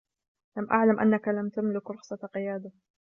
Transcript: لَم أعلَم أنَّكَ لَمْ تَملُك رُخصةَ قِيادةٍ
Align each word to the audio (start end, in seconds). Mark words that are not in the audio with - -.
لَم 0.57 0.69
أعلَم 0.71 0.99
أنَّكَ 0.99 1.27
لَمْ 1.27 1.49
تَملُك 1.49 1.91
رُخصةَ 1.91 2.29
قِيادةٍ 2.33 2.71